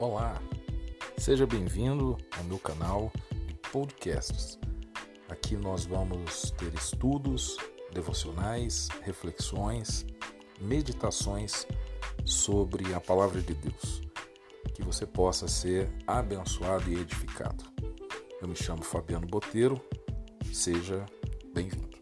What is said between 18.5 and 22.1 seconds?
chamo Fabiano Boteiro, seja bem-vindo.